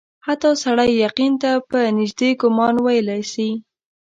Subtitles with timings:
[0.25, 3.49] حتی سړی یقین ته په نیژدې ګومان ویلای سي.